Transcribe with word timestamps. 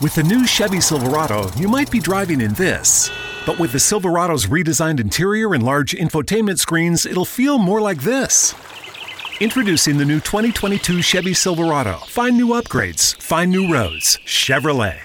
With 0.00 0.14
the 0.14 0.22
new 0.22 0.46
Chevy 0.46 0.80
Silverado, 0.80 1.50
you 1.56 1.68
might 1.68 1.90
be 1.90 2.00
driving 2.00 2.40
in 2.40 2.54
this. 2.54 3.10
But 3.46 3.58
with 3.58 3.72
the 3.72 3.78
Silverado's 3.78 4.46
redesigned 4.46 5.00
interior 5.00 5.54
and 5.54 5.62
large 5.62 5.92
infotainment 5.92 6.58
screens, 6.58 7.04
it'll 7.06 7.24
feel 7.24 7.58
more 7.58 7.80
like 7.80 8.02
this. 8.02 8.54
Introducing 9.40 9.96
the 9.96 10.04
new 10.04 10.20
2022 10.20 11.00
Chevy 11.00 11.32
Silverado. 11.32 11.98
Find 12.06 12.36
new 12.36 12.48
upgrades, 12.48 13.20
find 13.20 13.50
new 13.50 13.72
roads. 13.72 14.18
Chevrolet. 14.26 14.98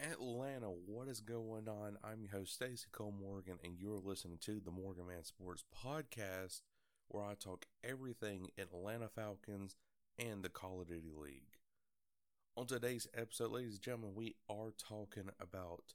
Atlanta, 0.00 0.68
what 0.86 1.08
is 1.08 1.20
going 1.20 1.68
on? 1.68 1.96
I'm 2.04 2.20
your 2.20 2.30
host, 2.30 2.54
Stacy 2.54 2.86
Cole 2.92 3.14
Morgan, 3.20 3.58
and 3.64 3.74
you're 3.78 4.00
listening 4.04 4.38
to 4.42 4.60
the 4.64 4.70
MorganMan 4.70 5.26
Sports 5.26 5.64
Podcast, 5.84 6.62
where 7.08 7.24
I 7.24 7.34
talk 7.34 7.66
everything 7.82 8.48
Atlanta 8.56 9.08
Falcons 9.08 9.76
and 10.18 10.42
the 10.44 10.48
Call 10.48 10.80
of 10.80 10.88
Duty 10.88 11.12
League. 11.16 11.53
On 12.56 12.66
today's 12.66 13.08
episode, 13.16 13.50
ladies 13.50 13.72
and 13.72 13.82
gentlemen, 13.82 14.14
we 14.14 14.36
are 14.48 14.72
talking 14.78 15.28
about 15.40 15.94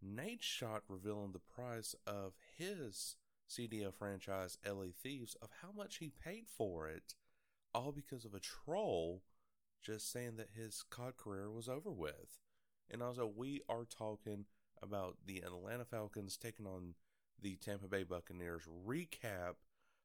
Nadeshot 0.00 0.82
revealing 0.88 1.32
the 1.32 1.40
price 1.40 1.96
of 2.06 2.34
his 2.56 3.16
CDL 3.50 3.92
franchise, 3.92 4.58
LA 4.64 4.92
Thieves, 4.96 5.36
of 5.42 5.48
how 5.60 5.70
much 5.76 5.96
he 5.96 6.08
paid 6.08 6.44
for 6.46 6.86
it, 6.86 7.14
all 7.74 7.90
because 7.90 8.24
of 8.24 8.32
a 8.32 8.38
troll 8.38 9.22
just 9.84 10.12
saying 10.12 10.36
that 10.36 10.50
his 10.54 10.84
COD 10.88 11.16
career 11.16 11.50
was 11.50 11.68
over 11.68 11.90
with. 11.90 12.38
And 12.88 13.02
also, 13.02 13.26
we 13.26 13.62
are 13.68 13.84
talking 13.84 14.44
about 14.80 15.16
the 15.26 15.38
Atlanta 15.38 15.84
Falcons 15.84 16.36
taking 16.36 16.66
on 16.66 16.94
the 17.40 17.56
Tampa 17.56 17.88
Bay 17.88 18.04
Buccaneers 18.04 18.68
recap 18.86 19.54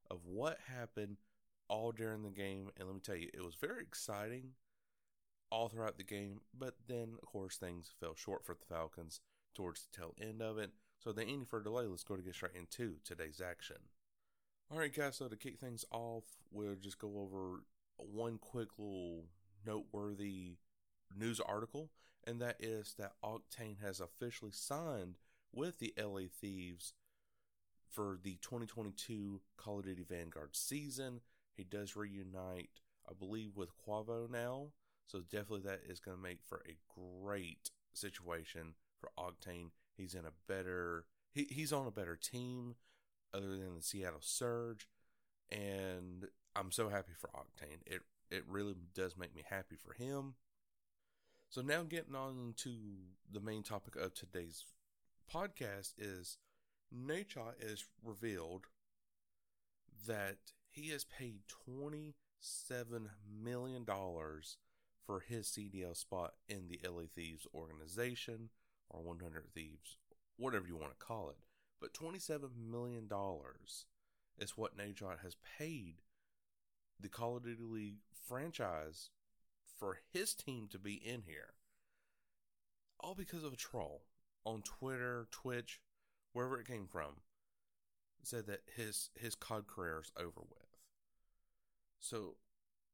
of 0.09 0.25
what 0.25 0.57
happened 0.75 1.17
all 1.69 1.91
during 1.91 2.23
the 2.23 2.31
game. 2.31 2.71
And 2.79 2.87
let 2.87 2.95
me 2.95 3.01
tell 3.01 3.15
you, 3.15 3.29
it 3.31 3.45
was 3.45 3.53
very 3.53 3.83
exciting 3.83 4.53
all 5.51 5.69
throughout 5.69 5.97
the 5.97 6.03
game, 6.03 6.41
but 6.57 6.75
then, 6.87 7.15
of 7.21 7.27
course, 7.27 7.57
things 7.57 7.93
fell 7.99 8.15
short 8.15 8.45
for 8.45 8.55
the 8.55 8.65
Falcons 8.65 9.21
towards 9.55 9.85
the 9.85 9.97
tail 9.97 10.13
end 10.21 10.41
of 10.41 10.57
it. 10.57 10.71
So, 10.99 11.11
without 11.11 11.23
any 11.27 11.45
further 11.45 11.65
delay, 11.65 11.85
let's 11.85 12.03
go 12.03 12.15
to 12.15 12.21
get 12.21 12.35
straight 12.35 12.55
into 12.55 12.95
today's 13.03 13.41
action. 13.41 13.77
All 14.71 14.79
right, 14.79 14.93
guys, 14.93 15.15
so 15.15 15.27
to 15.27 15.35
kick 15.35 15.59
things 15.59 15.85
off, 15.91 16.23
we'll 16.51 16.75
just 16.75 16.99
go 16.99 17.19
over 17.19 17.63
one 17.95 18.37
quick 18.37 18.69
little 18.77 19.25
noteworthy 19.65 20.57
news 21.15 21.39
article, 21.39 21.89
and 22.25 22.41
that 22.41 22.57
is 22.59 22.95
that 22.97 23.13
Octane 23.23 23.81
has 23.81 23.99
officially 23.99 24.51
signed 24.51 25.17
with 25.53 25.79
the 25.79 25.93
LA 25.97 26.23
Thieves 26.29 26.93
for 27.89 28.19
the 28.21 28.37
2022 28.41 29.41
Call 29.57 29.79
of 29.79 29.85
Duty 29.85 30.03
Vanguard 30.03 30.55
season. 30.55 31.21
He 31.55 31.63
does 31.63 31.95
reunite, 31.95 32.81
I 33.09 33.13
believe, 33.17 33.55
with 33.55 33.69
Quavo 33.77 34.29
now. 34.29 34.67
So 35.07 35.21
definitely 35.21 35.61
that 35.61 35.81
is 35.89 35.99
going 35.99 36.17
to 36.17 36.23
make 36.23 36.39
for 36.43 36.63
a 36.67 36.77
great 37.21 37.71
situation 37.93 38.75
for 38.99 39.11
Octane. 39.17 39.71
He's 39.95 40.13
in 40.13 40.25
a 40.25 40.33
better 40.47 41.05
he, 41.33 41.47
he's 41.49 41.73
on 41.73 41.87
a 41.87 41.91
better 41.91 42.15
team 42.15 42.75
other 43.33 43.49
than 43.49 43.75
the 43.75 43.81
Seattle 43.81 44.19
Surge 44.21 44.87
and 45.51 46.27
I'm 46.55 46.71
so 46.71 46.89
happy 46.89 47.13
for 47.17 47.29
Octane. 47.29 47.79
It 47.85 48.01
it 48.29 48.43
really 48.47 48.75
does 48.93 49.15
make 49.17 49.35
me 49.35 49.43
happy 49.49 49.75
for 49.75 49.93
him. 49.93 50.35
So 51.49 51.61
now 51.61 51.83
getting 51.83 52.15
on 52.15 52.53
to 52.57 52.71
the 53.31 53.39
main 53.39 53.63
topic 53.63 53.95
of 53.95 54.13
today's 54.13 54.65
podcast 55.33 55.93
is 55.97 56.37
Nadeshot 56.93 57.53
is 57.61 57.85
revealed 58.03 58.65
that 60.07 60.37
he 60.69 60.89
has 60.89 61.05
paid 61.05 61.41
twenty 61.47 62.15
seven 62.39 63.09
million 63.41 63.83
dollars 63.83 64.57
for 65.07 65.21
his 65.21 65.47
CDL 65.47 65.95
spot 65.95 66.33
in 66.49 66.67
the 66.67 66.81
LA 66.87 67.03
Thieves 67.15 67.47
organization 67.55 68.49
or 68.89 69.01
100 69.01 69.45
Thieves, 69.53 69.97
whatever 70.35 70.67
you 70.67 70.75
want 70.75 70.91
to 70.91 71.05
call 71.05 71.29
it. 71.29 71.37
But 71.79 71.93
$27 71.93 72.49
million 72.69 73.09
is 74.37 74.57
what 74.57 74.77
Nadeshot 74.77 75.19
has 75.23 75.37
paid 75.57 76.01
the 76.99 77.07
Call 77.07 77.37
of 77.37 77.43
Duty 77.43 77.63
League 77.63 77.99
franchise 78.27 79.09
for 79.79 79.99
his 80.11 80.33
team 80.33 80.67
to 80.71 80.79
be 80.79 80.95
in 80.95 81.21
here. 81.25 81.53
All 82.99 83.15
because 83.15 83.43
of 83.43 83.53
a 83.53 83.57
troll 83.57 84.01
on 84.43 84.61
Twitter, 84.63 85.27
Twitch, 85.31 85.79
wherever 86.33 86.59
it 86.59 86.67
came 86.67 86.87
from, 86.87 87.21
said 88.23 88.47
that 88.47 88.61
his 88.75 89.11
his 89.15 89.35
COD 89.35 89.67
career 89.67 90.01
is 90.03 90.11
over 90.17 90.41
with. 90.41 90.79
So 91.99 92.35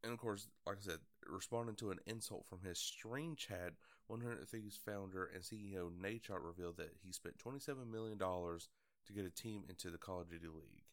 and 0.03 0.11
of 0.11 0.19
course, 0.19 0.49
like 0.67 0.77
I 0.77 0.81
said, 0.81 0.99
responding 1.29 1.75
to 1.75 1.91
an 1.91 1.99
insult 2.05 2.45
from 2.45 2.61
his 2.61 2.79
stream 2.79 3.35
chat, 3.35 3.73
100 4.07 4.47
Thieves 4.47 4.77
founder 4.77 5.29
and 5.33 5.43
CEO 5.43 5.89
Nadeshot 5.91 6.43
revealed 6.43 6.77
that 6.77 6.95
he 7.03 7.11
spent 7.11 7.37
$27 7.37 7.89
million 7.91 8.17
to 8.17 9.13
get 9.13 9.25
a 9.25 9.29
team 9.29 9.63
into 9.69 9.89
the 9.89 9.97
Call 9.97 10.21
of 10.21 10.29
Duty 10.29 10.47
League. 10.47 10.83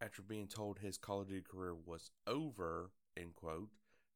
After 0.00 0.22
being 0.22 0.46
told 0.46 0.78
his 0.78 0.96
Call 0.96 1.22
of 1.22 1.28
Duty 1.28 1.42
career 1.48 1.74
was 1.74 2.10
over, 2.26 2.92
end 3.16 3.34
quote, 3.34 3.70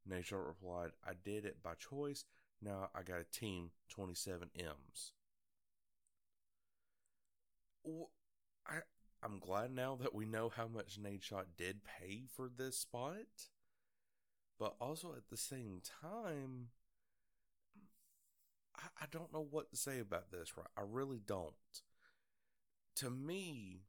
Nadeshot 0.09 0.47
replied, 0.47 0.91
I 1.07 1.13
did 1.25 1.45
it 1.45 1.63
by 1.63 1.75
choice. 1.75 2.25
Now 2.61 2.91
I 2.95 3.03
got 3.03 3.21
a 3.21 3.25
team, 3.25 3.71
27 3.89 4.51
M's. 4.57 5.13
I, 8.67 8.79
I'm 9.23 9.39
glad 9.39 9.73
now 9.73 9.97
that 9.97 10.15
we 10.15 10.25
know 10.25 10.49
how 10.49 10.69
much 10.69 11.01
Nadeshot 11.01 11.45
did 11.57 11.81
pay 11.85 12.25
for 12.35 12.49
this 12.49 12.79
spot. 12.79 13.49
But 14.63 14.77
also 14.81 15.15
at 15.17 15.29
the 15.29 15.37
same 15.37 15.81
time, 16.01 16.69
I, 18.77 18.85
I 19.01 19.07
don't 19.11 19.33
know 19.33 19.45
what 19.51 19.73
to 19.73 19.77
say 19.77 19.99
about 19.99 20.31
this, 20.31 20.57
right? 20.57 20.69
I 20.77 20.83
really 20.89 21.19
don't. 21.19 21.53
To 22.95 23.11
me, 23.11 23.81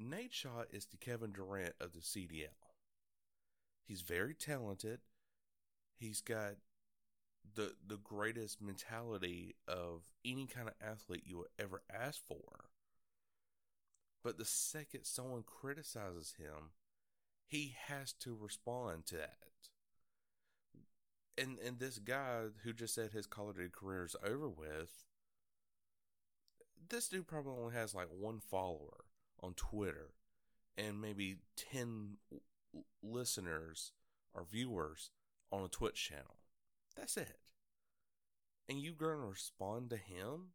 Nadeshot 0.00 0.66
is 0.72 0.84
the 0.84 0.96
Kevin 0.96 1.32
Durant 1.32 1.74
of 1.80 1.92
the 1.92 1.98
CDL. 1.98 2.54
He's 3.84 4.02
very 4.02 4.32
talented. 4.32 5.00
He's 5.98 6.20
got 6.20 6.52
the 7.56 7.72
the 7.84 7.98
greatest 7.98 8.62
mentality 8.62 9.56
of 9.66 10.02
any 10.24 10.46
kind 10.46 10.68
of 10.68 10.74
athlete 10.80 11.24
you 11.26 11.38
would 11.38 11.48
ever 11.58 11.82
ask 11.92 12.20
for. 12.28 12.66
But 14.22 14.38
the 14.38 14.44
second 14.44 15.02
someone 15.02 15.42
criticizes 15.44 16.34
him, 16.38 16.70
he 17.44 17.74
has 17.88 18.12
to 18.20 18.38
respond 18.40 19.06
to 19.06 19.16
that. 19.16 19.38
And 21.38 21.58
and 21.64 21.78
this 21.78 21.98
guy 21.98 22.42
who 22.62 22.72
just 22.72 22.94
said 22.94 23.10
his 23.10 23.26
Duty 23.52 23.70
career 23.72 24.04
is 24.04 24.16
over 24.24 24.48
with, 24.48 25.04
this 26.90 27.08
dude 27.08 27.26
probably 27.26 27.54
only 27.58 27.74
has 27.74 27.94
like 27.94 28.08
one 28.10 28.40
follower 28.40 29.04
on 29.42 29.54
Twitter 29.54 30.10
and 30.76 31.00
maybe 31.00 31.36
10 31.56 32.16
listeners 33.02 33.92
or 34.34 34.44
viewers 34.50 35.10
on 35.50 35.64
a 35.64 35.68
Twitch 35.68 36.08
channel. 36.08 36.36
That's 36.96 37.16
it. 37.16 37.38
And 38.68 38.80
you 38.80 38.92
to 39.20 39.26
respond 39.26 39.90
to 39.90 39.96
him? 39.96 40.52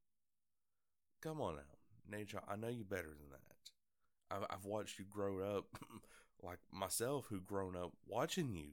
Come 1.22 1.42
on 1.42 1.56
now. 1.56 2.18
Nature, 2.18 2.42
I 2.48 2.56
know 2.56 2.70
you 2.70 2.84
better 2.84 3.10
than 3.10 3.30
that. 3.32 4.36
I've, 4.36 4.58
I've 4.58 4.66
watched 4.66 4.98
you 5.00 5.06
grow 5.10 5.40
up, 5.40 5.66
like 6.42 6.60
myself, 6.72 7.28
who 7.30 7.42
grown 7.42 7.76
up 7.76 7.92
watching 8.08 8.54
you 8.54 8.70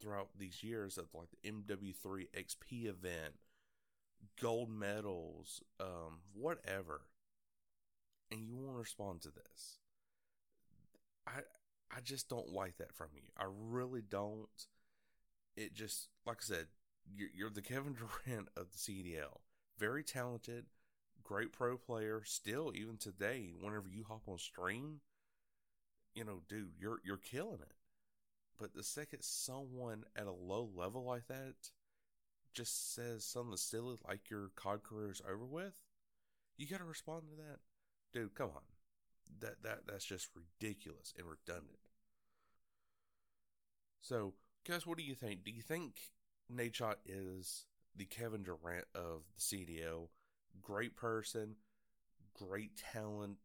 throughout 0.00 0.28
these 0.38 0.62
years 0.62 0.98
of 0.98 1.06
like 1.14 1.28
the 1.30 1.50
MW3 1.50 2.26
XP 2.36 2.86
event, 2.86 3.34
gold 4.40 4.70
medals, 4.70 5.62
um, 5.78 6.20
whatever, 6.32 7.02
and 8.30 8.46
you 8.46 8.56
want 8.56 8.76
to 8.76 8.80
respond 8.80 9.22
to 9.22 9.30
this. 9.30 9.78
I 11.26 11.40
I 11.90 12.00
just 12.00 12.28
don't 12.28 12.52
like 12.52 12.78
that 12.78 12.94
from 12.94 13.08
you. 13.14 13.22
I 13.36 13.44
really 13.48 14.02
don't. 14.02 14.48
It 15.56 15.74
just 15.74 16.08
like 16.26 16.38
I 16.40 16.44
said, 16.44 16.66
you're, 17.14 17.30
you're 17.34 17.50
the 17.50 17.62
Kevin 17.62 17.94
Durant 18.26 18.48
of 18.56 18.68
the 18.72 18.78
CDL. 18.78 19.38
Very 19.78 20.04
talented, 20.04 20.66
great 21.22 21.52
pro 21.52 21.76
player. 21.76 22.22
Still, 22.24 22.72
even 22.74 22.96
today, 22.96 23.52
whenever 23.58 23.88
you 23.88 24.04
hop 24.04 24.22
on 24.26 24.38
stream, 24.38 25.00
you 26.14 26.24
know, 26.24 26.40
dude, 26.48 26.72
you're 26.78 27.00
you're 27.04 27.16
killing 27.16 27.60
it. 27.60 27.74
But 28.60 28.74
the 28.74 28.82
second 28.82 29.22
someone 29.22 30.04
at 30.14 30.26
a 30.26 30.32
low 30.32 30.68
level 30.76 31.02
like 31.02 31.26
that 31.28 31.54
just 32.52 32.94
says 32.94 33.24
something 33.24 33.56
silly 33.56 33.96
like 34.06 34.28
your 34.28 34.50
COD 34.54 34.82
career 34.82 35.10
is 35.10 35.22
over 35.26 35.46
with, 35.46 35.72
you 36.58 36.66
got 36.66 36.78
to 36.78 36.84
respond 36.84 37.22
to 37.30 37.36
that, 37.36 37.60
dude. 38.12 38.34
Come 38.34 38.50
on, 38.50 38.62
that 39.40 39.62
that 39.62 39.86
that's 39.86 40.04
just 40.04 40.28
ridiculous 40.34 41.14
and 41.16 41.26
redundant. 41.26 41.78
So, 44.02 44.34
guys, 44.68 44.86
what 44.86 44.98
do 44.98 45.04
you 45.04 45.14
think? 45.14 45.42
Do 45.42 45.52
you 45.52 45.62
think 45.62 45.94
Nadeshot 46.54 46.96
is 47.06 47.64
the 47.96 48.04
Kevin 48.04 48.42
Durant 48.42 48.84
of 48.94 49.22
the 49.36 49.40
CDL? 49.40 50.08
Great 50.60 50.96
person, 50.96 51.56
great 52.34 52.76
talent. 52.76 53.38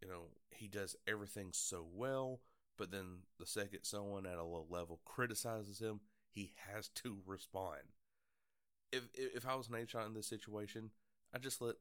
You 0.00 0.08
know, 0.08 0.22
he 0.50 0.68
does 0.68 0.94
everything 1.08 1.48
so 1.52 1.84
well, 1.92 2.40
but 2.78 2.90
then 2.90 3.22
the 3.38 3.46
second 3.46 3.80
someone 3.82 4.24
at 4.24 4.38
a 4.38 4.44
low 4.44 4.66
level 4.70 5.00
criticizes 5.04 5.80
him, 5.80 6.00
he 6.30 6.52
has 6.72 6.88
to 6.96 7.18
respond. 7.26 7.82
If 8.92 9.02
if 9.14 9.46
I 9.46 9.54
was 9.56 9.68
Nadeshot 9.68 10.06
in 10.06 10.14
this 10.14 10.26
situation, 10.26 10.90
I 11.34 11.38
just 11.38 11.60
let 11.60 11.74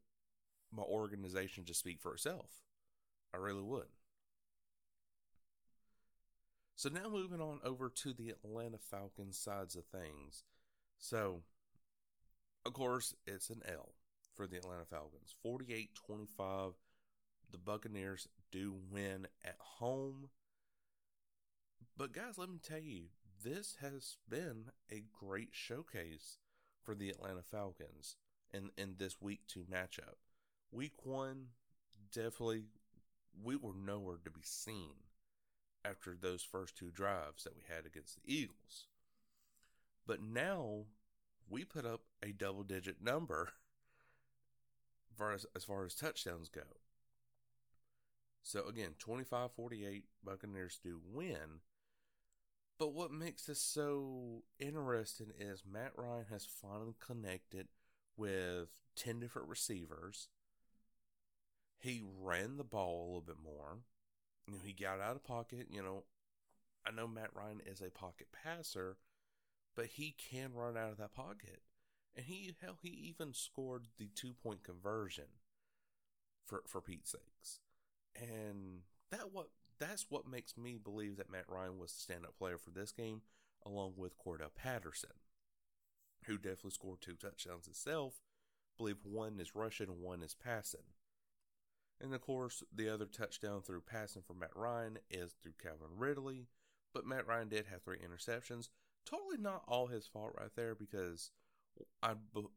my 0.72 0.84
organization 0.84 1.64
just 1.64 1.80
speak 1.80 2.02
for 2.02 2.14
itself. 2.14 2.50
I 3.34 3.38
really 3.38 3.62
would. 3.62 3.88
So 6.76 6.90
now 6.90 7.10
moving 7.10 7.42
on 7.42 7.60
over 7.64 7.90
to 7.90 8.14
the 8.14 8.30
Atlanta 8.30 8.78
Falcons 8.78 9.38
sides 9.38 9.76
of 9.76 9.86
things. 9.86 10.44
So, 11.00 11.42
of 12.66 12.74
course, 12.74 13.16
it's 13.26 13.50
an 13.50 13.62
L 13.68 13.94
for 14.36 14.48
the 14.48 14.58
Atlanta 14.58 14.86
Falcons. 14.86 15.34
48 15.42 15.96
25. 15.96 16.74
The 17.52 17.58
Buccaneers 17.58 18.28
do 18.52 18.76
win 18.92 19.28
at 19.44 19.56
home. 19.58 20.30
But, 21.98 22.14
guys, 22.14 22.38
let 22.38 22.50
me 22.50 22.60
tell 22.62 22.80
you, 22.80 23.06
this 23.44 23.78
has 23.82 24.18
been 24.30 24.66
a 24.92 25.04
great 25.20 25.50
showcase 25.52 26.38
for 26.84 26.94
the 26.94 27.10
Atlanta 27.10 27.42
Falcons 27.42 28.18
in, 28.54 28.70
in 28.78 28.96
this 29.00 29.20
week 29.20 29.42
two 29.48 29.66
matchup. 29.72 30.18
Week 30.72 30.94
one, 31.04 31.48
definitely, 32.14 32.66
we 33.44 33.56
were 33.56 33.74
nowhere 33.74 34.20
to 34.24 34.30
be 34.30 34.42
seen 34.44 34.94
after 35.84 36.16
those 36.16 36.44
first 36.44 36.78
two 36.78 36.92
drives 36.92 37.44
that 37.44 37.56
we 37.56 37.64
had 37.68 37.88
against 37.88 38.18
the 38.18 38.32
Eagles. 38.32 38.86
But 40.06 40.22
now 40.22 40.86
we 41.50 41.64
put 41.64 41.86
up 41.86 42.02
a 42.22 42.32
double 42.32 42.64
digit 42.64 43.02
number 43.02 43.50
as 45.56 45.64
far 45.64 45.84
as 45.86 45.96
touchdowns 45.96 46.50
go. 46.50 46.62
So 48.44 48.68
again, 48.68 48.92
25 49.00 49.52
48, 49.54 50.06
Buccaneers 50.24 50.80
do 50.82 51.02
win. 51.12 51.62
But 52.80 52.94
what 52.94 53.12
makes 53.12 53.46
this 53.46 53.60
so 53.62 54.44
interesting 54.60 55.32
is 55.40 55.64
Matt 55.70 55.94
Ryan 55.96 56.26
has 56.30 56.46
finally 56.46 56.96
connected 57.00 57.68
with 58.16 58.70
10 58.96 59.20
different 59.20 59.48
receivers. 59.48 60.28
He 61.80 62.04
ran 62.22 62.58
the 62.58 62.64
ball 62.64 63.02
a 63.02 63.08
little 63.08 63.22
bit 63.22 63.38
more. 63.44 63.80
You 64.48 64.54
know, 64.54 64.60
he 64.64 64.74
got 64.74 65.02
out 65.02 65.16
of 65.16 65.24
pocket. 65.24 65.68
You 65.72 65.82
know, 65.82 66.04
I 66.86 66.92
know 66.92 67.08
Matt 67.08 67.36
Ryan 67.36 67.62
is 67.66 67.82
a 67.82 67.90
pocket 67.90 68.28
passer, 68.32 68.98
but 69.76 69.86
he 69.88 70.16
can 70.18 70.54
run 70.54 70.78
out 70.78 70.92
of 70.92 70.98
that 70.98 71.14
pocket. 71.14 71.62
And 72.16 72.26
he 72.26 72.56
hell, 72.62 72.78
he 72.82 72.90
even 72.90 73.34
scored 73.34 73.88
the 73.98 74.10
two 74.16 74.34
point 74.34 74.64
conversion 74.64 75.26
for 76.46 76.64
for 76.66 76.82
Pete's 76.82 77.12
sakes. 77.12 77.60
And 78.16 78.82
that 79.12 79.32
what 79.32 79.50
that's 79.80 80.08
what 80.10 80.28
makes 80.28 80.58
me 80.58 80.78
believe 80.82 81.18
that 81.18 81.32
Matt 81.32 81.46
Ryan 81.48 81.80
was 81.80 81.94
the 81.94 82.00
stand-up 82.00 82.38
player 82.38 82.58
for 82.58 82.72
this 82.72 82.92
game, 82.92 83.22
along 83.66 83.94
with 83.98 84.18
Cordarrelle 84.18 84.56
Patterson, 84.56 85.12
who 86.26 86.38
definitely 86.38 86.72
scored 86.72 87.02
two 87.02 87.16
touchdowns 87.16 87.66
himself. 87.66 88.22
I 88.74 88.78
believe 88.78 88.98
one 89.04 89.40
is 89.40 89.56
rushing 89.56 89.90
and 89.90 90.02
one 90.02 90.22
is 90.22 90.36
passing. 90.36 90.94
And 92.00 92.14
of 92.14 92.22
course, 92.22 92.64
the 92.74 92.90
other 92.90 93.06
touchdown 93.06 93.62
through 93.62 93.82
passing 93.82 94.22
for 94.22 94.34
Matt 94.34 94.56
Ryan 94.56 95.00
is 95.10 95.34
through 95.42 95.54
Calvin 95.62 95.98
Ridley. 95.98 96.48
But 96.94 97.06
Matt 97.06 97.28
Ryan 97.28 97.50
did 97.50 97.66
have 97.68 97.84
three 97.84 97.98
interceptions. 97.98 98.70
Totally 99.06 99.38
not 99.38 99.64
all 99.68 99.88
his 99.88 100.08
fault 100.08 100.34
right 100.40 100.52
there 100.56 100.76
because 100.76 101.32
I, 102.02 102.14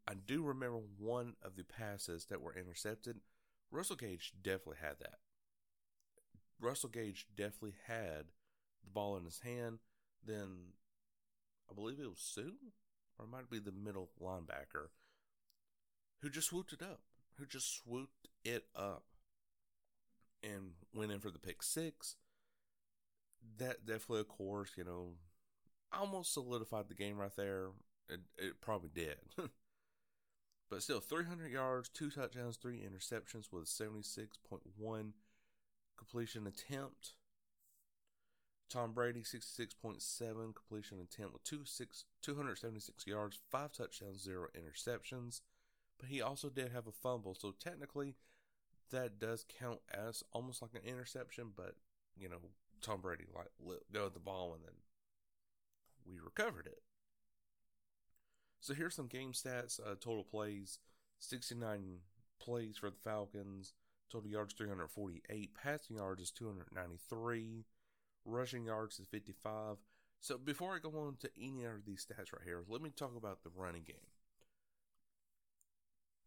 I 0.07 0.15
do 0.15 0.43
remember 0.43 0.81
one 0.99 1.35
of 1.43 1.57
the 1.57 1.65
passes 1.65 2.27
that 2.27 2.41
were 2.41 2.57
intercepted. 2.57 3.21
Russell 3.71 3.97
Gage 3.97 4.33
definitely 4.43 4.79
had 4.81 4.99
that. 5.01 5.19
Russell 6.61 6.91
Gage 6.91 7.27
definitely 7.37 7.75
had 7.87 8.27
the 8.85 8.91
ball 8.93 9.17
in 9.17 9.25
his 9.25 9.41
hand. 9.41 9.79
Then 10.25 10.75
I 11.71 11.75
believe 11.75 11.99
it 11.99 12.09
was 12.09 12.21
Suh, 12.21 12.53
or 13.19 13.25
it 13.25 13.31
might 13.31 13.51
be 13.51 13.59
the 13.59 13.73
middle 13.73 14.11
linebacker, 14.21 14.89
who 16.21 16.29
just 16.31 16.49
swooped 16.49 16.73
it 16.73 16.83
up. 16.83 17.01
Who 17.39 17.47
just 17.47 17.83
swooped 17.83 18.29
it 18.45 18.65
up 18.77 19.05
and 20.43 20.73
went 20.95 21.13
in 21.13 21.21
for 21.21 21.31
the 21.31 21.39
pick 21.39 21.63
six. 21.63 22.17
That 23.59 23.87
definitely, 23.87 24.21
of 24.21 24.29
course, 24.29 24.73
you 24.77 24.85
know, 24.85 25.15
almost 25.93 26.35
solidified 26.35 26.89
the 26.89 26.95
game 26.95 27.19
right 27.19 27.35
there. 27.37 27.69
It, 28.09 28.21
it 28.37 28.61
probably 28.61 28.91
did. 28.95 29.17
but 30.71 30.83
still, 30.83 31.01
300 31.01 31.51
yards, 31.51 31.89
two 31.89 32.11
touchdowns, 32.11 32.57
three 32.57 32.81
interceptions 32.81 33.51
with 33.51 33.65
76.1 33.65 35.13
completion 36.01 36.47
attempt. 36.47 37.13
Tom 38.69 38.93
Brady, 38.93 39.21
66.7 39.21 40.55
completion 40.55 40.99
attempt 41.01 41.33
with 41.33 41.45
two 41.45 41.65
six, 41.65 42.05
276 42.23 43.07
yards, 43.07 43.39
five 43.51 43.73
touchdowns, 43.73 44.23
zero 44.23 44.47
interceptions. 44.57 45.41
But 45.99 46.09
he 46.09 46.23
also 46.23 46.49
did 46.49 46.73
have 46.73 46.87
a 46.87 46.93
fumble. 46.93 47.35
So 47.35 47.53
technically, 47.53 48.15
that 48.91 49.19
does 49.19 49.45
count 49.59 49.81
as 49.93 50.23
almost 50.33 50.63
like 50.63 50.75
an 50.75 50.89
interception, 50.89 51.51
but 51.55 51.75
you 52.19 52.29
know, 52.29 52.39
Tom 52.81 53.01
Brady 53.01 53.27
like 53.35 53.51
let 53.65 53.93
go 53.93 54.07
of 54.07 54.15
the 54.15 54.21
ball 54.21 54.55
and 54.55 54.65
then 54.65 54.75
we 56.07 56.19
recovered 56.19 56.67
it. 56.67 56.83
So 58.61 58.75
here's 58.75 58.95
some 58.95 59.07
game 59.07 59.33
stats. 59.33 59.81
Uh, 59.81 59.95
total 60.01 60.25
plays: 60.25 60.79
69 61.19 61.99
plays 62.41 62.77
for 62.79 62.91
the 62.91 62.97
Falcons. 62.97 63.75
Total 64.11 64.31
yards 64.31 64.55
348. 64.55 65.55
Passing 65.55 65.97
yards 65.97 66.23
is 66.23 66.31
293. 66.31 67.65
Rushing 68.25 68.65
yards 68.65 68.99
is 68.99 69.07
55. 69.11 69.77
So 70.21 70.37
before 70.37 70.75
I 70.75 70.79
go 70.79 70.91
on 70.99 71.17
to 71.21 71.31
any 71.41 71.65
of 71.65 71.85
these 71.87 72.05
stats 72.05 72.33
right 72.33 72.45
here, 72.45 72.63
let 72.69 72.83
me 72.83 72.91
talk 72.91 73.17
about 73.17 73.43
the 73.43 73.51
running 73.55 73.85
game. 73.85 73.97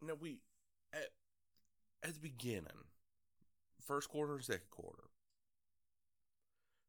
Now 0.01 0.15
we 0.19 0.39
at 0.93 1.09
at 2.01 2.13
the 2.15 2.19
beginning, 2.19 2.89
first 3.81 4.09
quarter 4.09 4.33
and 4.35 4.43
second 4.43 4.69
quarter, 4.71 5.03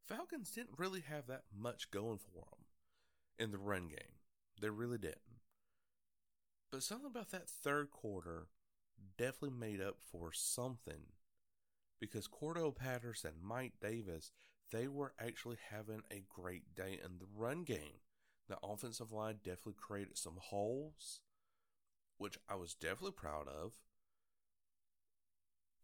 Falcons 0.09 0.51
didn't 0.51 0.79
really 0.79 1.03
have 1.09 1.27
that 1.27 1.45
much 1.57 1.91
going 1.91 2.19
for 2.19 2.45
them 2.45 2.65
in 3.39 3.51
the 3.51 3.59
run 3.59 3.89
game. 3.89 4.19
They 4.61 4.71
really 4.71 4.99
didn't. 4.99 5.19
But 6.71 6.83
something 6.83 7.07
about 7.07 7.31
that 7.31 7.49
third 7.49 7.91
quarter 7.91 8.49
definitely 9.19 9.59
made 9.59 9.81
up 9.81 9.97
for 10.11 10.33
something 10.33 11.13
because 12.01 12.29
Cordarrelle 12.29 12.75
Patterson, 12.75 13.33
Mike 13.43 13.75
Davis, 13.81 14.33
they 14.73 14.89
were 14.89 15.15
actually 15.19 15.59
having 15.71 16.03
a 16.11 16.25
great 16.29 16.75
day 16.75 16.99
in 17.05 17.19
the 17.19 17.27
run 17.35 17.65
game. 17.65 18.01
The 18.49 18.59
offensive 18.63 19.13
line 19.13 19.37
definitely 19.43 19.77
created 19.79 20.19
some 20.19 20.39
holes, 20.39 21.21
which 22.19 22.39
I 22.49 22.57
was 22.57 22.75
definitely 22.75 23.13
proud 23.13 23.49
of 23.49 23.73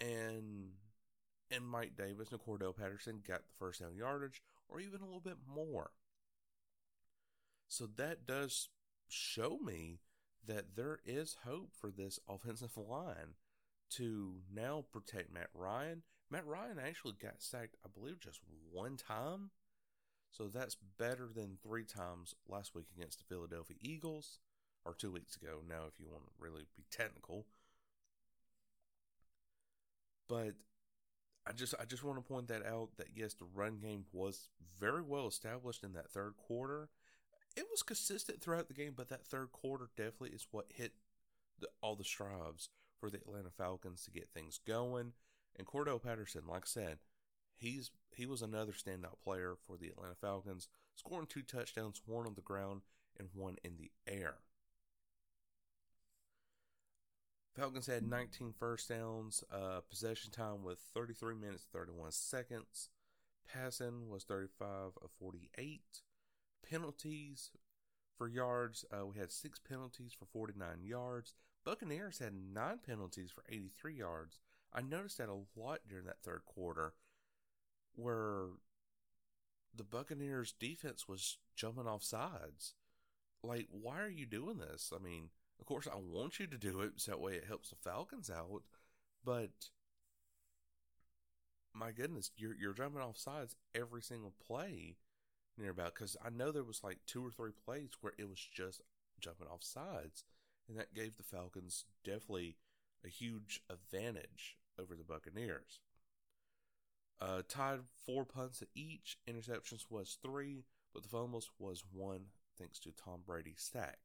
and 0.00 0.71
and 1.50 1.67
Mike 1.67 1.97
Davis 1.97 2.31
and 2.31 2.40
Cordarrelle 2.40 2.76
Patterson 2.76 3.23
got 3.26 3.40
the 3.40 3.52
first 3.59 3.81
down 3.81 3.95
yardage 3.97 4.43
or 4.69 4.81
even 4.81 5.00
a 5.00 5.05
little 5.05 5.21
bit 5.21 5.38
more. 5.52 5.90
So 7.69 7.88
that 7.97 8.26
does 8.26 8.69
show 9.09 9.59
me 9.59 9.99
that 10.47 10.76
there 10.76 10.99
is 11.04 11.38
hope 11.44 11.70
for 11.73 11.90
this 11.90 12.18
offensive 12.28 12.76
line 12.76 13.35
to 13.90 14.35
now 14.52 14.85
protect 14.92 15.32
Matt 15.32 15.49
Ryan. 15.54 16.02
Matt 16.30 16.47
Ryan 16.47 16.78
actually 16.78 17.14
got 17.20 17.42
sacked, 17.42 17.76
I 17.85 17.88
believe, 17.92 18.20
just 18.20 18.40
one 18.70 18.97
time. 18.97 19.50
So 20.30 20.47
that's 20.47 20.76
better 20.97 21.28
than 21.35 21.59
three 21.61 21.85
times 21.85 22.35
last 22.49 22.75
week 22.75 22.87
against 22.97 23.18
the 23.18 23.25
Philadelphia 23.25 23.76
Eagles, 23.80 24.38
or 24.85 24.94
two 24.94 25.11
weeks 25.11 25.37
ago 25.37 25.59
now, 25.68 25.82
if 25.88 25.99
you 25.99 26.06
want 26.09 26.25
to 26.25 26.30
really 26.38 26.66
be 26.76 26.85
technical. 26.90 27.47
But 30.28 30.54
I 31.47 31.52
just 31.52 31.75
I 31.80 31.85
just 31.85 32.04
want 32.04 32.18
to 32.18 32.32
point 32.32 32.49
that 32.49 32.64
out 32.64 32.90
that 32.97 33.09
yes, 33.14 33.35
the 33.35 33.47
run 33.52 33.78
game 33.78 34.04
was 34.12 34.49
very 34.78 35.02
well 35.02 35.26
established 35.26 35.82
in 35.82 35.92
that 35.94 36.11
third 36.11 36.35
quarter. 36.37 36.88
It 37.57 37.66
was 37.71 37.83
consistent 37.83 38.40
throughout 38.40 38.69
the 38.69 38.75
game, 38.75 38.95
but 38.97 39.09
that 39.09 39.26
third 39.26 39.52
quarter 39.52 39.90
definitely 39.97 40.30
is 40.30 40.47
what 40.50 40.66
hit 40.69 40.92
the, 41.59 41.69
all 41.83 41.97
the 41.97 42.04
strides 42.04 42.69
for 42.99 43.11
the 43.11 43.19
Atlanta 43.19 43.50
Falcons 43.50 44.04
to 44.04 44.11
get 44.11 44.30
things 44.33 44.61
going. 44.66 45.12
And 45.57 45.66
Cordarrelle 45.66 46.02
Patterson, 46.02 46.42
like 46.49 46.62
I 46.62 46.66
said, 46.66 46.99
he's 47.57 47.90
he 48.14 48.26
was 48.26 48.42
another 48.42 48.73
standout 48.73 49.21
player 49.23 49.54
for 49.66 49.76
the 49.76 49.88
Atlanta 49.88 50.14
Falcons, 50.14 50.69
scoring 50.95 51.26
two 51.26 51.42
touchdowns, 51.42 52.02
one 52.07 52.26
on 52.26 52.35
the 52.35 52.40
ground 52.40 52.83
and 53.19 53.28
one 53.35 53.57
in 53.64 53.76
the 53.76 53.90
air. 54.07 54.37
Falcons 57.57 57.87
had 57.87 58.09
19 58.09 58.54
first 58.59 58.88
downs, 58.88 59.42
uh, 59.52 59.80
possession 59.88 60.30
time 60.30 60.62
with 60.62 60.78
33 60.95 61.35
minutes 61.35 61.66
31 61.73 62.12
seconds. 62.12 62.90
Passing 63.52 64.09
was 64.09 64.25
35 64.25 64.92
of 65.02 65.11
48. 65.19 65.80
Penalties 66.71 67.50
for 68.17 68.29
yards, 68.29 68.85
uh, 68.93 69.07
we 69.07 69.19
had 69.19 69.33
six 69.33 69.59
penalties 69.59 70.12
for 70.17 70.27
49 70.27 70.85
yards. 70.85 71.35
Buccaneers 71.65 72.19
had 72.19 72.33
nine 72.35 72.79
penalties 72.87 73.31
for 73.31 73.45
83 73.49 73.95
yards. 73.95 74.39
I 74.73 74.83
noticed 74.83 75.19
that 75.19 75.29
a 75.29 75.61
lot 75.61 75.81
during 75.89 76.05
that 76.07 76.23
third 76.23 76.43
quarter 76.47 76.95
where 77.95 78.45
the 79.75 79.85
Buccaneers 79.85 80.55
defense 80.59 81.09
was 81.09 81.39
jumping 81.57 81.87
off 81.87 82.03
sides. 82.03 82.75
Like, 83.43 83.69
why 83.71 84.00
are 84.00 84.09
you 84.09 84.27
doing 84.27 84.59
this? 84.59 84.93
I 84.95 85.03
mean, 85.03 85.31
of 85.59 85.67
course, 85.67 85.89
I 85.91 85.97
want 85.97 86.39
you 86.39 86.47
to 86.47 86.59
do 86.59 86.81
it 86.81 86.93
so 86.97 87.12
that 87.12 87.21
way 87.21 87.35
it 87.35 87.47
helps 87.47 87.71
the 87.71 87.77
Falcons 87.77 88.31
out, 88.31 88.62
but 89.25 89.50
my 91.73 91.93
goodness, 91.93 92.31
you're 92.37 92.55
you're 92.55 92.73
jumping 92.73 93.00
off 93.00 93.17
sides 93.17 93.57
every 93.75 94.03
single 94.03 94.35
play 94.47 94.97
near 95.61 95.71
about 95.71 95.95
because 95.95 96.17
I 96.25 96.31
know 96.31 96.50
there 96.50 96.64
was 96.64 96.83
like 96.83 96.99
two 97.07 97.25
or 97.25 97.31
three 97.31 97.52
plays 97.64 97.90
where 98.00 98.14
it 98.19 98.29
was 98.29 98.38
just 98.38 98.83
jumping 99.21 99.47
off 99.49 99.62
sides, 99.62 100.25
and 100.69 100.79
that 100.79 100.95
gave 100.95 101.17
the 101.17 101.23
Falcons 101.23 101.85
definitely 102.05 102.57
a 103.05 103.09
huge 103.09 103.62
advantage 103.69 104.57
over 104.79 104.95
the 104.95 105.05
Buccaneers. 105.05 105.81
Uh, 107.21 107.43
tied 107.49 107.81
four 108.07 108.25
punts 108.25 108.62
at 108.62 108.69
each. 108.75 109.19
Interceptions 109.29 109.85
was 109.90 110.17
three, 110.23 110.64
but 110.95 111.02
the 111.02 111.09
fumbles 111.09 111.50
was 111.59 111.85
one 111.93 112.26
thanks 112.59 112.79
to 112.81 112.90
Tom 112.93 113.21
Brady's 113.26 113.69
sack. 113.73 113.99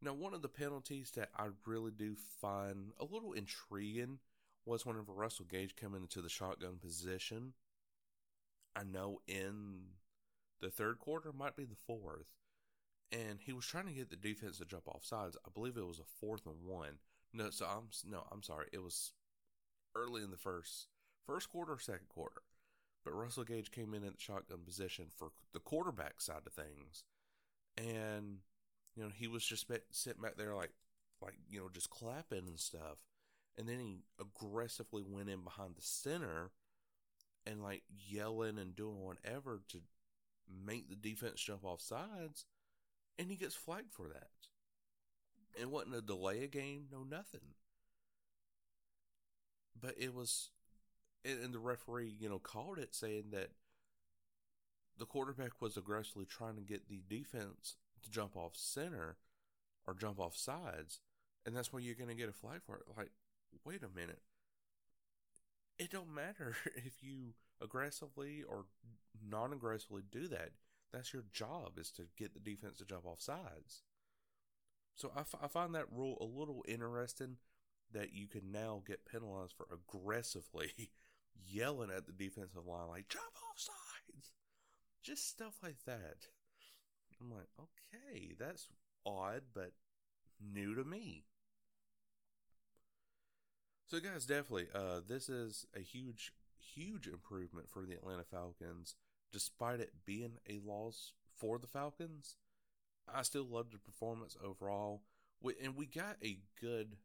Now, 0.00 0.12
one 0.12 0.32
of 0.32 0.42
the 0.42 0.48
penalties 0.48 1.10
that 1.16 1.30
I 1.36 1.46
really 1.66 1.90
do 1.90 2.14
find 2.40 2.92
a 3.00 3.04
little 3.04 3.32
intriguing 3.32 4.18
was 4.68 4.84
whenever 4.84 5.12
Russell 5.12 5.46
Gage 5.46 5.74
coming 5.74 6.02
into 6.02 6.20
the 6.20 6.28
shotgun 6.28 6.76
position. 6.80 7.54
I 8.76 8.84
know 8.84 9.20
in 9.26 9.80
the 10.60 10.70
third 10.70 10.98
quarter, 10.98 11.32
might 11.32 11.56
be 11.56 11.64
the 11.64 11.74
fourth, 11.86 12.32
and 13.10 13.40
he 13.40 13.52
was 13.52 13.66
trying 13.66 13.86
to 13.86 13.92
get 13.92 14.10
the 14.10 14.16
defense 14.16 14.58
to 14.58 14.64
jump 14.64 14.86
off 14.88 15.04
sides. 15.04 15.36
I 15.46 15.50
believe 15.52 15.76
it 15.76 15.86
was 15.86 15.98
a 15.98 16.20
fourth 16.20 16.46
and 16.46 16.64
one. 16.64 16.98
No, 17.32 17.50
so 17.50 17.66
I'm 17.66 17.88
no, 18.08 18.24
I'm 18.30 18.42
sorry. 18.42 18.66
It 18.72 18.82
was 18.82 19.12
early 19.94 20.22
in 20.22 20.30
the 20.30 20.36
first 20.36 20.88
first 21.26 21.48
quarter 21.48 21.72
or 21.72 21.78
second 21.78 22.08
quarter. 22.08 22.42
But 23.04 23.14
Russell 23.14 23.44
Gage 23.44 23.70
came 23.70 23.94
in 23.94 24.04
at 24.04 24.14
the 24.14 24.20
shotgun 24.20 24.60
position 24.64 25.06
for 25.16 25.28
the 25.52 25.60
quarterback 25.60 26.20
side 26.20 26.42
of 26.46 26.52
things, 26.52 27.04
and 27.76 28.38
you 28.94 29.02
know 29.02 29.10
he 29.14 29.28
was 29.28 29.44
just 29.44 29.70
sitting 29.90 30.22
back 30.22 30.36
there 30.36 30.54
like 30.54 30.72
like 31.22 31.34
you 31.48 31.60
know 31.60 31.68
just 31.72 31.90
clapping 31.90 32.46
and 32.46 32.58
stuff, 32.60 32.98
and 33.58 33.68
then 33.68 33.80
he 33.80 33.98
aggressively 34.20 35.02
went 35.06 35.28
in 35.28 35.42
behind 35.42 35.74
the 35.74 35.82
center 35.82 36.52
and 37.44 37.62
like 37.62 37.82
yelling 38.08 38.56
and 38.56 38.76
doing 38.76 39.00
whatever 39.00 39.62
to 39.68 39.78
make 40.64 40.88
the 40.88 40.96
defense 40.96 41.42
jump 41.42 41.64
off 41.64 41.80
sides, 41.80 42.46
and 43.18 43.30
he 43.30 43.36
gets 43.36 43.54
flagged 43.54 43.92
for 43.92 44.08
that. 44.08 44.30
It 45.60 45.68
wasn't 45.68 45.96
a 45.96 46.00
delay 46.00 46.44
a 46.44 46.46
game, 46.46 46.86
no 46.92 47.02
nothing. 47.02 47.54
But 49.80 49.94
it 49.98 50.14
was, 50.14 50.50
and 51.24 51.52
the 51.52 51.58
referee, 51.58 52.14
you 52.18 52.28
know, 52.28 52.38
called 52.38 52.78
it 52.78 52.94
saying 52.94 53.26
that 53.32 53.50
the 54.96 55.06
quarterback 55.06 55.60
was 55.60 55.76
aggressively 55.76 56.26
trying 56.26 56.56
to 56.56 56.62
get 56.62 56.88
the 56.88 57.02
defense 57.08 57.76
to 58.02 58.10
jump 58.10 58.36
off 58.36 58.52
center 58.54 59.16
or 59.86 59.94
jump 59.94 60.20
off 60.20 60.36
sides, 60.36 61.00
and 61.44 61.56
that's 61.56 61.72
why 61.72 61.80
you're 61.80 61.94
going 61.94 62.08
to 62.08 62.14
get 62.14 62.28
a 62.28 62.32
flag 62.32 62.60
for 62.64 62.76
it. 62.76 62.82
Like, 62.96 63.10
wait 63.64 63.82
a 63.82 63.88
minute. 63.88 64.20
It 65.78 65.90
don't 65.90 66.14
matter 66.14 66.56
if 66.76 67.02
you 67.02 67.34
aggressively 67.60 68.42
or 68.42 68.66
non-aggressively 69.26 70.02
do 70.10 70.28
that. 70.28 70.52
That's 70.92 71.12
your 71.12 71.24
job 71.32 71.78
is 71.78 71.90
to 71.92 72.08
get 72.16 72.32
the 72.34 72.40
defense 72.40 72.78
to 72.78 72.84
jump 72.84 73.06
off 73.06 73.20
sides. 73.20 73.82
So 74.96 75.12
I, 75.14 75.20
f- 75.20 75.34
I 75.42 75.46
find 75.48 75.74
that 75.74 75.90
rule 75.92 76.18
a 76.20 76.24
little 76.24 76.64
interesting 76.66 77.36
that 77.92 78.12
you 78.12 78.26
can 78.26 78.50
now 78.52 78.82
get 78.86 79.06
penalized 79.06 79.54
for 79.56 79.66
aggressively 79.72 80.90
yelling 81.46 81.90
at 81.90 82.06
the 82.06 82.12
defensive 82.12 82.66
line, 82.66 82.88
like, 82.88 83.08
jump 83.08 83.24
off 83.48 83.58
sides. 83.58 84.32
Just 85.02 85.28
stuff 85.28 85.54
like 85.62 85.84
that. 85.86 86.28
I'm 87.20 87.30
like, 87.30 87.48
okay, 87.60 88.34
that's 88.38 88.68
odd, 89.06 89.42
but 89.54 89.72
new 90.40 90.74
to 90.74 90.84
me. 90.84 91.24
So, 93.88 94.00
guys, 94.00 94.26
definitely, 94.26 94.66
uh, 94.74 95.00
this 95.08 95.30
is 95.30 95.64
a 95.74 95.80
huge, 95.80 96.32
huge 96.58 97.06
improvement 97.06 97.70
for 97.70 97.86
the 97.86 97.94
Atlanta 97.94 98.22
Falcons, 98.22 98.94
despite 99.32 99.80
it 99.80 100.04
being 100.04 100.32
a 100.46 100.60
loss 100.62 101.14
for 101.34 101.58
the 101.58 101.66
Falcons. 101.66 102.36
I 103.12 103.22
still 103.22 103.46
loved 103.46 103.72
the 103.72 103.78
performance 103.78 104.36
overall. 104.44 105.04
And 105.64 105.74
we 105.74 105.86
got 105.86 106.16
a 106.22 106.40
good 106.60 106.96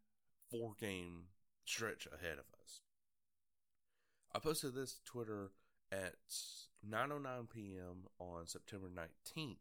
four 0.52 0.74
game 0.78 1.28
stretch 1.64 2.06
ahead 2.08 2.34
of 2.34 2.46
us. 2.62 2.82
I 4.36 4.40
posted 4.40 4.76
this 4.76 5.00
Twitter 5.06 5.52
at 5.90 6.16
9:09 6.86 7.50
p.m. 7.50 8.10
on 8.20 8.46
September 8.46 8.90
19th. 8.90 9.56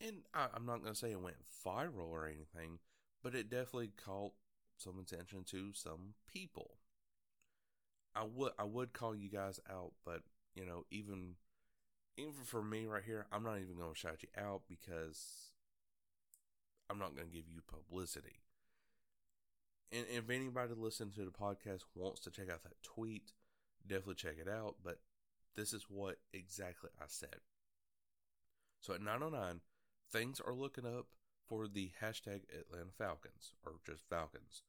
And 0.00 0.22
I, 0.32 0.46
am 0.56 0.64
not 0.64 0.80
going 0.80 0.94
to 0.94 0.98
say 0.98 1.10
it 1.10 1.20
went 1.20 1.36
viral 1.62 2.08
or 2.08 2.26
anything, 2.26 2.78
but 3.22 3.34
it 3.34 3.50
definitely 3.50 3.90
caught 4.02 4.32
some 4.78 4.98
attention 4.98 5.44
to 5.50 5.72
some 5.74 6.14
people. 6.32 6.76
I 8.14 8.24
would 8.24 8.52
I 8.58 8.64
would 8.64 8.92
call 8.92 9.14
you 9.14 9.28
guys 9.28 9.60
out, 9.70 9.92
but 10.04 10.22
you 10.54 10.64
know, 10.64 10.84
even 10.90 11.36
even 12.16 12.32
for 12.44 12.62
me 12.62 12.86
right 12.86 13.04
here, 13.04 13.26
I'm 13.30 13.44
not 13.44 13.58
even 13.58 13.76
to 13.76 13.98
shout 13.98 14.22
you 14.22 14.28
out 14.36 14.62
because 14.68 15.52
I'm 16.90 16.98
not 16.98 17.14
to 17.16 17.24
give 17.24 17.48
you 17.48 17.60
publicity. 17.66 18.40
And 19.92 20.04
if 20.10 20.28
anybody 20.28 20.74
listening 20.76 21.12
to 21.12 21.24
the 21.24 21.30
podcast 21.30 21.84
wants 21.94 22.20
to 22.20 22.30
check 22.30 22.50
out 22.50 22.62
that 22.64 22.82
tweet, 22.82 23.32
definitely 23.86 24.16
check 24.16 24.36
it 24.40 24.48
out. 24.48 24.76
But 24.84 24.98
this 25.56 25.72
is 25.72 25.86
what 25.88 26.16
exactly 26.32 26.90
I 27.00 27.04
said. 27.06 27.36
So 28.80 28.94
at 28.94 29.00
909, 29.00 29.60
things 30.12 30.40
are 30.40 30.54
looking 30.54 30.86
up 30.86 31.06
for 31.46 31.66
the 31.66 31.90
hashtag 32.02 32.42
Atlanta 32.52 32.92
Falcons, 32.96 33.54
or 33.64 33.72
just 33.86 34.08
Falcons. 34.08 34.62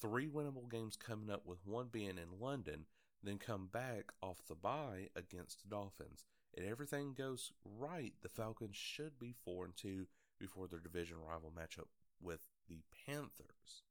Three 0.00 0.28
winnable 0.28 0.70
games 0.70 0.96
coming 0.96 1.30
up, 1.30 1.46
with 1.46 1.66
one 1.66 1.88
being 1.90 2.18
in 2.18 2.40
London, 2.40 2.86
then 3.22 3.38
come 3.38 3.68
back 3.72 4.12
off 4.22 4.46
the 4.46 4.54
bye 4.54 5.08
against 5.16 5.62
the 5.62 5.68
Dolphins 5.68 6.24
and 6.56 6.66
everything 6.66 7.14
goes 7.14 7.52
right, 7.64 8.14
the 8.22 8.28
Falcons 8.28 8.76
should 8.76 9.18
be 9.18 9.34
4 9.44 9.66
and 9.66 9.76
2 9.76 10.06
before 10.40 10.66
their 10.66 10.80
division 10.80 11.16
rival 11.18 11.52
matchup 11.56 11.86
with 12.20 12.48
the 12.68 12.82
Panthers. 13.06 13.84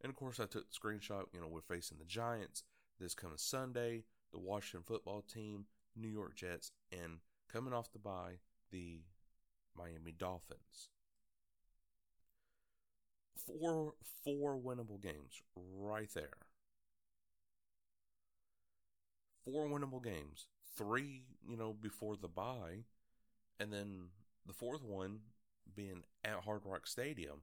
And 0.00 0.10
of 0.10 0.16
course, 0.16 0.40
I 0.40 0.46
took 0.46 0.66
the 0.70 0.78
screenshot. 0.78 1.24
You 1.32 1.40
know, 1.40 1.48
we're 1.48 1.60
facing 1.60 1.98
the 1.98 2.04
Giants 2.04 2.64
this 2.98 3.14
coming 3.14 3.36
Sunday, 3.36 4.04
the 4.32 4.38
Washington 4.38 4.82
football 4.86 5.22
team, 5.22 5.66
New 5.96 6.08
York 6.08 6.36
Jets, 6.36 6.72
and 6.90 7.18
coming 7.52 7.74
off 7.74 7.92
the 7.92 7.98
bye, 7.98 8.38
the 8.70 9.00
Miami 9.76 10.12
Dolphins. 10.12 10.88
Four 13.58 13.94
four 14.24 14.58
winnable 14.58 15.02
games 15.02 15.42
right 15.56 16.08
there. 16.14 16.36
Four 19.44 19.66
winnable 19.66 20.02
games 20.02 20.46
three, 20.76 21.22
you 21.48 21.56
know, 21.56 21.72
before 21.72 22.16
the 22.16 22.28
bye, 22.28 22.84
and 23.58 23.72
then 23.72 24.08
the 24.46 24.52
fourth 24.52 24.82
one 24.82 25.20
being 25.74 26.02
at 26.24 26.44
Hard 26.44 26.62
Rock 26.64 26.86
Stadium. 26.86 27.42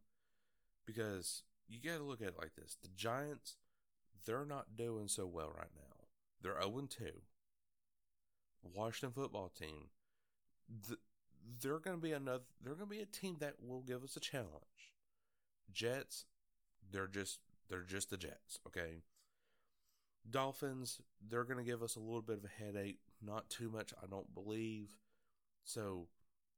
Because 0.85 1.43
you 1.67 1.79
got 1.81 1.97
to 1.97 2.03
look 2.03 2.21
at 2.21 2.29
it 2.29 2.37
like 2.39 2.55
this 2.55 2.77
the 2.81 2.89
Giants, 2.95 3.55
they're 4.25 4.45
not 4.45 4.75
doing 4.77 5.07
so 5.07 5.25
well 5.25 5.51
right 5.55 5.71
now. 5.75 6.07
They're 6.41 6.61
0 6.61 6.87
2. 6.89 7.05
Washington 8.75 9.13
football 9.13 9.49
team, 9.49 9.89
they're 11.61 11.79
going 11.79 11.97
to 11.97 12.01
be 12.01 12.11
another, 12.11 12.43
they're 12.63 12.75
going 12.75 12.89
to 12.89 12.95
be 12.95 13.01
a 13.01 13.05
team 13.05 13.37
that 13.39 13.55
will 13.65 13.81
give 13.81 14.03
us 14.03 14.17
a 14.17 14.19
challenge. 14.19 14.96
Jets, 15.77 16.25
they're 16.91 17.07
just, 17.07 17.39
they're 17.69 17.83
just 17.83 18.09
the 18.09 18.17
Jets, 18.17 18.59
okay? 18.65 19.03
Dolphins, 20.27 21.01
they're 21.29 21.43
going 21.43 21.63
to 21.63 21.69
give 21.69 21.83
us 21.83 21.95
a 21.95 21.99
little 21.99 22.23
bit 22.23 22.39
of 22.39 22.45
a 22.45 22.63
headache. 22.63 22.99
Not 23.23 23.49
too 23.49 23.69
much, 23.69 23.93
I 24.01 24.07
don't 24.07 24.33
believe. 24.33 24.97
So, 25.63 26.07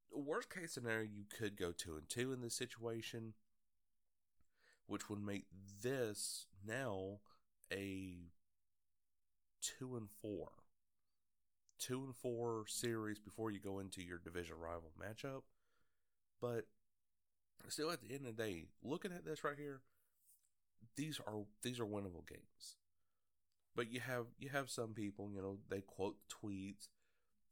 worst 0.10 0.50
case 0.50 0.72
scenario, 0.72 1.04
you 1.04 1.26
could 1.38 1.58
go 1.58 1.74
two 1.74 1.98
and 1.98 2.08
two 2.08 2.32
in 2.32 2.40
this 2.40 2.56
situation, 2.56 3.34
which 4.88 5.10
would 5.10 5.22
make 5.22 5.46
this 5.84 6.46
now 6.66 7.20
a 7.72 8.32
two 9.62 9.98
and 9.98 10.10
four. 10.10 10.50
Two 11.78 12.04
and 12.06 12.16
four 12.16 12.64
series 12.68 13.20
before 13.20 13.52
you 13.52 13.60
go 13.60 13.80
into 13.80 14.02
your 14.02 14.18
division 14.18 14.56
rival 14.58 14.92
matchup. 14.98 15.42
But 16.42 16.68
still 17.68 17.92
at 17.92 18.02
the 18.02 18.14
end 18.14 18.26
of 18.26 18.36
the 18.36 18.44
day, 18.44 18.66
looking 18.84 19.12
at 19.12 19.26
this 19.26 19.44
right 19.44 19.58
here, 19.58 19.82
these 20.96 21.20
are 21.26 21.44
these 21.62 21.80
are 21.80 21.86
winnable 21.86 22.28
games. 22.28 22.78
But 23.76 23.92
you 23.92 24.00
have 24.00 24.28
you 24.38 24.50
have 24.50 24.70
some 24.70 24.94
people, 24.94 25.30
you 25.34 25.42
know, 25.42 25.58
they 25.70 25.82
quote 25.82 26.18
tweets. 26.30 26.90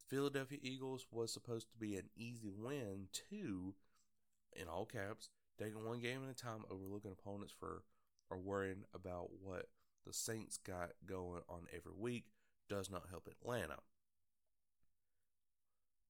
Philadelphia 0.08 0.60
Eagles 0.62 1.06
was 1.12 1.34
supposed 1.34 1.70
to 1.70 1.78
be 1.78 1.96
an 1.96 2.10
easy 2.16 2.50
win 2.50 3.08
too, 3.12 3.76
in 4.56 4.68
all 4.68 4.86
caps, 4.86 5.30
taking 5.60 5.86
one 5.86 6.00
game 6.00 6.22
at 6.24 6.32
a 6.32 6.34
time, 6.34 6.64
overlooking 6.70 7.12
opponents 7.12 7.54
for 7.58 7.84
or 8.30 8.38
worrying 8.38 8.84
about 8.94 9.30
what 9.42 9.68
the 10.06 10.14
Saints 10.14 10.58
got 10.58 10.92
going 11.06 11.42
on 11.50 11.68
every 11.74 11.94
week 11.98 12.26
does 12.70 12.90
not 12.90 13.04
help 13.10 13.28
Atlanta. 13.28 13.78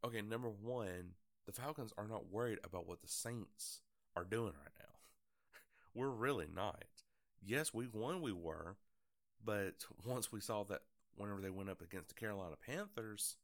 Okay, 0.06 0.22
number 0.22 0.50
one, 0.50 1.14
the 1.46 1.52
Falcons 1.52 1.94
are 1.98 2.08
not 2.08 2.32
worried 2.32 2.60
about 2.64 2.88
what 2.88 3.02
the 3.02 3.08
Saints 3.08 3.82
are 4.18 4.24
doing 4.24 4.54
right 4.54 4.78
now. 4.80 4.96
We're 5.94 6.10
really 6.10 6.48
not. 6.54 6.84
Yes, 7.44 7.74
week 7.74 7.94
one 7.94 8.22
we 8.22 8.32
were, 8.32 8.78
but 9.44 9.86
once 10.06 10.32
we 10.32 10.42
saw 10.42 10.64
that 10.66 10.82
whenever 11.16 11.42
they 11.42 11.50
went 11.50 11.70
up 11.70 11.82
against 11.82 12.10
the 12.10 12.16
Carolina 12.16 12.56
Panthers, 12.66 13.38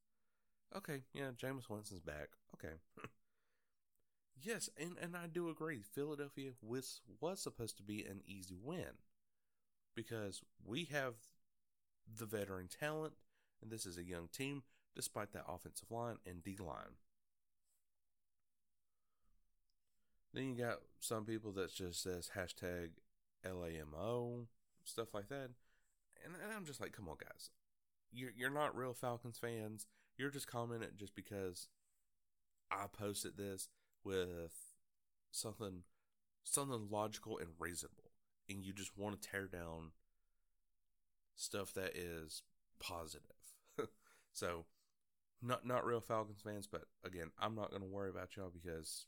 okay, 0.76 1.02
yeah, 1.14 1.30
Jameis 1.42 1.70
Winston's 1.70 2.02
back. 2.02 2.30
Okay. 2.56 2.76
yes, 4.42 4.70
and, 4.80 4.98
and 5.02 5.16
I 5.16 5.28
do 5.28 5.50
agree. 5.50 5.82
Philadelphia 5.82 6.52
was 6.62 7.02
was 7.22 7.40
supposed 7.40 7.78
to 7.78 7.84
be 7.84 8.04
an 8.04 8.22
easy 8.26 8.58
win 8.62 8.98
because 9.96 10.42
we 10.66 10.86
have 10.86 11.14
the 12.18 12.26
veteran 12.26 12.68
talent, 12.68 13.14
and 13.62 13.72
this 13.72 13.86
is 13.86 13.98
a 13.98 14.04
young 14.04 14.28
team, 14.28 14.64
despite 14.96 15.34
that 15.34 15.46
offensive 15.48 15.92
line 15.92 16.18
and 16.26 16.44
D 16.44 16.58
line. 16.60 16.98
Then 20.34 20.50
you 20.50 20.56
got 20.56 20.80
some 21.00 21.26
people 21.26 21.52
that 21.54 21.74
just 21.74 22.02
says 22.02 22.32
hashtag 22.36 22.90
LAMO, 23.46 24.48
stuff 24.84 25.14
like 25.14 25.30
that. 25.30 25.50
And, 26.26 26.34
and 26.42 26.54
I'm 26.56 26.66
just 26.66 26.82
like, 26.82 26.94
come 26.94 27.08
on, 27.08 27.18
guys. 27.22 27.50
You're, 28.12 28.32
you're 28.36 28.50
not 28.50 28.76
real 28.76 28.94
Falcons 28.94 29.38
fans. 29.38 29.88
You're 30.18 30.30
just 30.30 30.48
commenting 30.48 30.90
just 30.98 31.16
because 31.16 31.68
I 32.72 32.86
posted 32.92 33.38
this 33.38 33.70
with 34.04 34.54
something 35.32 35.84
something 36.44 36.88
logical 36.90 37.38
and 37.38 37.50
reasonable. 37.60 38.12
And 38.50 38.64
you 38.64 38.74
just 38.74 38.98
want 38.98 39.22
to 39.22 39.30
tear 39.30 39.48
down 39.48 39.92
stuff 41.36 41.74
that 41.74 41.96
is 41.96 42.44
positive. 42.80 43.32
so 44.34 44.66
not 45.42 45.66
not 45.66 45.86
real 45.86 46.02
Falcons 46.02 46.42
fans, 46.44 46.68
but 46.68 46.84
again, 47.04 47.32
I'm 47.40 47.56
not 47.56 47.72
gonna 47.72 47.86
worry 47.86 48.10
about 48.10 48.36
y'all 48.36 48.52
because 48.54 49.06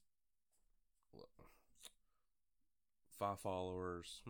five 3.18 3.40
followers 3.40 4.22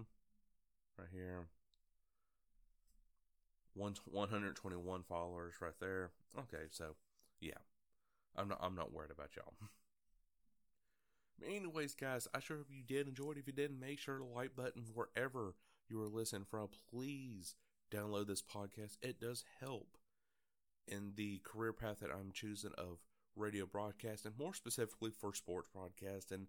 right 0.98 1.08
here. 1.12 1.48
One, 3.74 3.96
121 4.06 5.04
followers 5.04 5.56
right 5.62 5.74
there. 5.82 6.12
Okay, 6.38 6.66
so 6.72 6.96
yeah. 7.42 7.58
I'm 8.38 8.50
not 8.50 8.60
I'm 8.62 8.76
not 8.76 8.94
worried 8.94 9.12
about 9.12 9.36
y'all. 9.36 9.54
Anyways, 11.46 11.96
guys, 11.96 12.28
I 12.34 12.40
sure 12.40 12.58
hope 12.58 12.68
you 12.70 12.84
did 12.84 13.08
enjoy 13.08 13.32
it. 13.32 13.38
If 13.38 13.48
you 13.48 13.54
didn't, 13.54 13.80
make 13.80 14.00
sure 14.00 14.18
to 14.18 14.24
like 14.24 14.56
button 14.56 14.84
wherever 14.94 15.56
you 15.90 16.02
are 16.02 16.08
listening 16.08 16.46
from. 16.50 16.70
Please 16.90 17.56
download 17.94 18.28
this 18.28 18.42
podcast. 18.42 18.98
It 19.02 19.20
does 19.20 19.44
help 19.60 19.98
in 20.88 21.14
the 21.16 21.42
career 21.44 21.74
path 21.74 22.00
that 22.02 22.12
I'm 22.12 22.32
choosing 22.34 22.72
of 22.78 23.00
radio 23.36 23.66
broadcast 23.66 24.26
and 24.26 24.38
more 24.38 24.54
specifically 24.54 25.12
for 25.12 25.34
sports 25.34 25.68
broadcast 25.74 26.32
and 26.32 26.48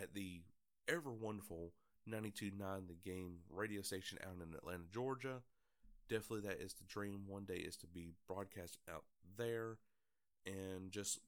at 0.00 0.14
the 0.14 0.42
ever 0.88 1.10
wonderful 1.10 1.72
92.9 2.08 2.88
The 2.88 2.94
Game 3.04 3.38
radio 3.50 3.82
station 3.82 4.18
out 4.24 4.34
in 4.34 4.54
Atlanta, 4.54 4.84
Georgia. 4.92 5.42
Definitely 6.08 6.48
that 6.48 6.60
is 6.60 6.74
the 6.74 6.84
dream. 6.84 7.22
One 7.26 7.44
day 7.44 7.56
is 7.56 7.76
to 7.78 7.86
be 7.86 8.12
broadcast 8.28 8.78
out 8.92 9.04
there 9.36 9.78
and 10.46 10.90
just 10.90 11.18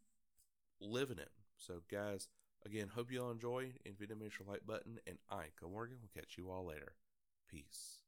living 0.81 1.19
it. 1.19 1.31
So, 1.57 1.83
guys, 1.91 2.29
again, 2.65 2.89
hope 2.95 3.11
you 3.11 3.23
all 3.23 3.33
enjoy. 3.33 3.73
And 3.85 3.95
if 3.95 4.01
you 4.01 4.07
didn't, 4.07 4.21
make 4.21 4.33
sure 4.33 4.47
like 4.49 4.67
button. 4.67 5.01
And 5.07 5.19
I, 5.31 5.47
Morgan, 5.69 5.99
will 6.01 6.21
catch 6.21 6.39
you 6.39 6.51
all 6.51 6.67
later. 6.67 6.93
Peace. 7.49 8.08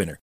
winner. 0.01 0.21